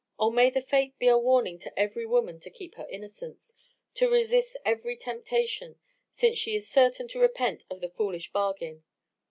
O 0.17 0.31
may 0.31 0.49
my 0.49 0.61
fate 0.61 0.97
be 0.97 1.07
a 1.07 1.15
warning 1.15 1.59
to 1.59 1.79
every 1.79 2.07
woman 2.07 2.39
to 2.39 2.49
keep 2.49 2.73
her 2.73 2.87
innocence, 2.89 3.53
to 3.93 4.09
resist 4.09 4.57
every 4.65 4.97
temptation, 4.97 5.77
since 6.15 6.39
she 6.39 6.55
is 6.55 6.67
certain 6.67 7.07
to 7.09 7.19
repent 7.19 7.65
of 7.69 7.81
the 7.81 7.89
foolish 7.91 8.31
bargain. 8.31 8.83